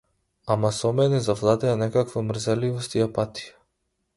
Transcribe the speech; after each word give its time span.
Ама 0.53 0.69
со 0.77 0.89
мене 0.99 1.17
завладеа 1.27 1.75
некаква 1.83 2.25
мрзеливост 2.31 2.99
и 3.01 3.05
апатија. 3.09 3.55